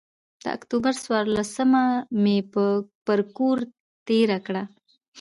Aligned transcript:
د 0.43 0.45
اکتوبر 0.57 0.93
څورلسمه 1.03 1.83
مې 2.21 2.37
پر 3.05 3.19
کور 3.37 3.57
تېره 4.07 4.37
کړه. 4.45 4.63